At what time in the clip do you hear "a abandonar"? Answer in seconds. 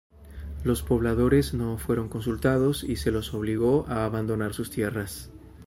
3.87-4.55